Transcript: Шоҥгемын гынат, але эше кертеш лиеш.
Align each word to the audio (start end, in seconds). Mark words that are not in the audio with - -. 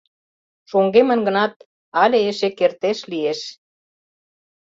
Шоҥгемын 0.69 1.19
гынат, 1.27 1.53
але 2.03 2.17
эше 2.29 2.49
кертеш 2.59 2.99
лиеш. 3.11 3.39